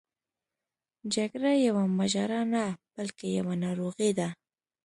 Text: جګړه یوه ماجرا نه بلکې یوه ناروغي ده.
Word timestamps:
جګړه 1.15 1.51
یوه 1.67 1.83
ماجرا 1.97 2.41
نه 2.53 2.65
بلکې 2.95 3.25
یوه 3.37 3.53
ناروغي 3.63 4.11
ده. 4.19 4.29